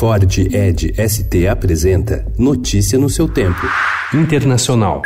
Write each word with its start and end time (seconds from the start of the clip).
Ford 0.00 0.24
Ed 0.50 0.94
ST 0.96 1.46
apresenta 1.46 2.24
Notícia 2.38 2.98
no 2.98 3.10
seu 3.10 3.28
tempo. 3.28 3.60
Internacional. 4.14 5.02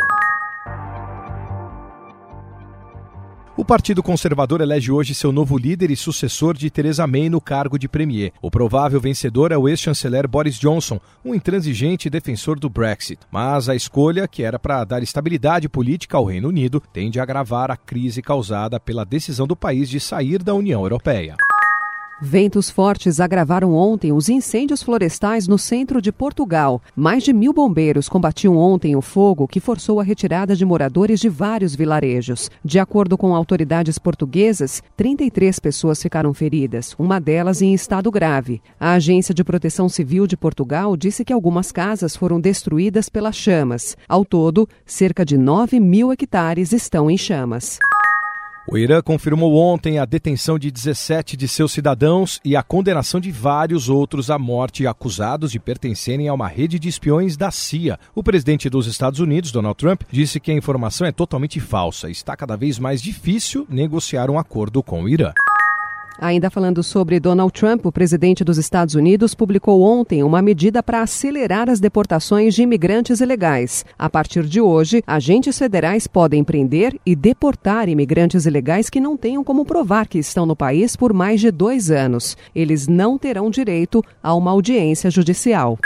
O 3.57 3.65
Partido 3.65 4.01
Conservador 4.01 4.61
elege 4.61 4.93
hoje 4.93 5.13
seu 5.13 5.33
novo 5.33 5.57
líder 5.57 5.91
e 5.91 5.97
sucessor 5.97 6.55
de 6.55 6.69
Theresa 6.69 7.05
May 7.05 7.29
no 7.29 7.41
cargo 7.41 7.77
de 7.77 7.89
premier. 7.89 8.31
O 8.41 8.49
provável 8.49 9.01
vencedor 9.01 9.51
é 9.51 9.57
o 9.57 9.67
ex-chanceler 9.67 10.29
Boris 10.29 10.57
Johnson, 10.57 10.97
um 11.25 11.35
intransigente 11.35 12.09
defensor 12.09 12.57
do 12.57 12.69
Brexit. 12.69 13.19
Mas 13.29 13.67
a 13.67 13.75
escolha, 13.75 14.29
que 14.29 14.43
era 14.43 14.57
para 14.57 14.85
dar 14.85 15.03
estabilidade 15.03 15.67
política 15.67 16.15
ao 16.15 16.23
Reino 16.23 16.47
Unido, 16.47 16.81
tende 16.93 17.19
a 17.19 17.23
agravar 17.23 17.69
a 17.69 17.75
crise 17.75 18.21
causada 18.21 18.79
pela 18.79 19.03
decisão 19.03 19.45
do 19.45 19.57
país 19.57 19.89
de 19.89 19.99
sair 19.99 20.41
da 20.41 20.53
União 20.53 20.83
Europeia. 20.83 21.35
Ventos 22.27 22.71
fortes 22.71 23.19
agravaram 23.19 23.75
ontem 23.75 24.11
os 24.11 24.29
incêndios 24.29 24.81
florestais 24.81 25.47
no 25.47 25.59
centro 25.59 26.01
de 26.01 26.11
Portugal. 26.11 26.81
Mais 26.95 27.21
de 27.21 27.31
mil 27.31 27.53
bombeiros 27.53 28.09
combatiam 28.09 28.57
ontem 28.57 28.95
o 28.95 29.01
fogo 29.01 29.47
que 29.47 29.59
forçou 29.59 29.99
a 29.99 30.03
retirada 30.03 30.55
de 30.55 30.65
moradores 30.65 31.19
de 31.19 31.29
vários 31.29 31.75
vilarejos. 31.75 32.49
De 32.63 32.79
acordo 32.79 33.15
com 33.15 33.35
autoridades 33.35 33.99
portuguesas, 33.99 34.81
33 34.97 35.59
pessoas 35.59 36.01
ficaram 36.01 36.33
feridas, 36.33 36.95
uma 36.97 37.21
delas 37.21 37.61
em 37.61 37.75
estado 37.75 38.09
grave. 38.09 38.59
A 38.79 38.93
Agência 38.93 39.31
de 39.31 39.43
Proteção 39.43 39.87
Civil 39.87 40.25
de 40.25 40.35
Portugal 40.35 40.97
disse 40.97 41.23
que 41.23 41.31
algumas 41.31 41.71
casas 41.71 42.15
foram 42.15 42.41
destruídas 42.41 43.07
pelas 43.07 43.35
chamas. 43.35 43.95
Ao 44.09 44.25
todo, 44.25 44.67
cerca 44.83 45.23
de 45.23 45.37
9 45.37 45.79
mil 45.79 46.11
hectares 46.11 46.73
estão 46.73 47.07
em 47.07 47.19
chamas. 47.19 47.77
O 48.67 48.79
Irã 48.79 48.99
confirmou 48.99 49.55
ontem 49.57 49.99
a 49.99 50.05
detenção 50.05 50.57
de 50.57 50.71
17 50.71 51.37
de 51.37 51.47
seus 51.47 51.71
cidadãos 51.71 52.41
e 52.43 52.55
a 52.55 52.63
condenação 52.63 53.19
de 53.19 53.31
vários 53.31 53.89
outros 53.89 54.31
à 54.31 54.39
morte 54.39 54.87
acusados 54.87 55.51
de 55.51 55.59
pertencerem 55.59 56.27
a 56.27 56.33
uma 56.33 56.47
rede 56.47 56.79
de 56.79 56.89
espiões 56.89 57.37
da 57.37 57.51
CIA. 57.51 57.99
O 58.15 58.23
presidente 58.23 58.67
dos 58.67 58.87
Estados 58.87 59.19
Unidos, 59.19 59.51
Donald 59.51 59.77
Trump, 59.77 60.01
disse 60.11 60.39
que 60.39 60.49
a 60.51 60.55
informação 60.55 61.05
é 61.05 61.11
totalmente 61.11 61.59
falsa 61.59 62.09
e 62.09 62.11
está 62.11 62.35
cada 62.35 62.55
vez 62.55 62.79
mais 62.79 63.03
difícil 63.03 63.67
negociar 63.69 64.31
um 64.31 64.39
acordo 64.39 64.81
com 64.81 65.03
o 65.03 65.09
Irã. 65.09 65.31
Ainda 66.19 66.49
falando 66.49 66.81
sobre 66.81 67.19
Donald 67.19 67.51
Trump, 67.51 67.85
o 67.85 67.91
presidente 67.91 68.43
dos 68.43 68.57
Estados 68.57 68.95
Unidos 68.95 69.35
publicou 69.35 69.81
ontem 69.81 70.23
uma 70.23 70.41
medida 70.41 70.81
para 70.81 71.01
acelerar 71.01 71.69
as 71.69 71.79
deportações 71.79 72.55
de 72.55 72.63
imigrantes 72.63 73.19
ilegais. 73.19 73.85
A 73.99 74.09
partir 74.09 74.43
de 74.43 74.61
hoje, 74.61 75.03
agentes 75.05 75.57
federais 75.57 76.07
podem 76.07 76.43
prender 76.43 76.99
e 77.05 77.15
deportar 77.15 77.89
imigrantes 77.89 78.45
ilegais 78.45 78.89
que 78.89 79.01
não 79.01 79.17
tenham 79.17 79.43
como 79.43 79.65
provar 79.65 80.07
que 80.07 80.17
estão 80.17 80.45
no 80.45 80.55
país 80.55 80.95
por 80.95 81.11
mais 81.11 81.41
de 81.41 81.51
dois 81.51 81.91
anos. 81.91 82.37
Eles 82.55 82.87
não 82.87 83.17
terão 83.17 83.49
direito 83.49 84.03
a 84.23 84.33
uma 84.33 84.51
audiência 84.51 85.11
judicial. 85.11 85.77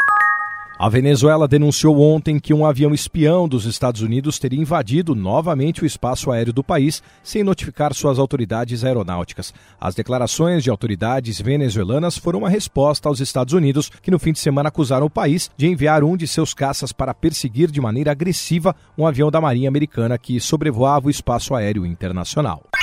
A 0.81 0.87
Venezuela 0.87 1.45
denunciou 1.45 1.99
ontem 1.99 2.39
que 2.39 2.53
um 2.53 2.65
avião 2.65 2.93
espião 2.93 3.49
dos 3.49 3.65
Estados 3.65 4.01
Unidos 4.01 4.39
teria 4.39 4.61
invadido 4.61 5.13
novamente 5.13 5.83
o 5.83 5.85
espaço 5.85 6.31
aéreo 6.31 6.53
do 6.53 6.63
país 6.63 7.03
sem 7.21 7.43
notificar 7.43 7.93
suas 7.93 8.17
autoridades 8.17 8.85
aeronáuticas. 8.85 9.53
As 9.77 9.93
declarações 9.93 10.63
de 10.63 10.69
autoridades 10.69 11.41
venezuelanas 11.41 12.17
foram 12.17 12.39
uma 12.39 12.49
resposta 12.49 13.09
aos 13.09 13.19
Estados 13.19 13.53
Unidos, 13.53 13.91
que 14.01 14.09
no 14.09 14.17
fim 14.17 14.31
de 14.31 14.39
semana 14.39 14.69
acusaram 14.69 15.07
o 15.07 15.09
país 15.09 15.51
de 15.57 15.67
enviar 15.67 16.01
um 16.01 16.15
de 16.15 16.25
seus 16.25 16.53
caças 16.53 16.93
para 16.93 17.13
perseguir 17.13 17.69
de 17.69 17.81
maneira 17.81 18.13
agressiva 18.13 18.73
um 18.97 19.05
avião 19.05 19.29
da 19.29 19.41
Marinha 19.41 19.67
Americana 19.67 20.17
que 20.17 20.39
sobrevoava 20.39 21.07
o 21.07 21.11
espaço 21.11 21.53
aéreo 21.53 21.85
internacional. 21.85 22.63